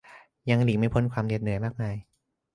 [0.49, 1.95] ยังหลีกไม่พ้นความเหน็ดเหนื่อยมากมาย